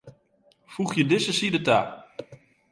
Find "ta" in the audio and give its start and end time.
1.65-1.79